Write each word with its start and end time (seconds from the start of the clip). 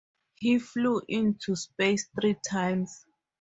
He 0.39 0.57
flew 0.57 1.03
into 1.07 1.55
space 1.55 2.09
three 2.19 2.35
times. 2.49 3.05